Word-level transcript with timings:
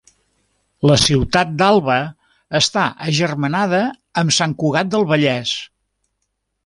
La 0.91 0.95
ciutat 1.01 1.51
d'Alba 1.59 1.97
està 2.61 2.85
agermanada 3.11 3.83
amb 4.23 4.35
Sant 4.39 4.57
Cugat 4.65 4.91
del 4.97 5.07
Vallès. 5.13 5.55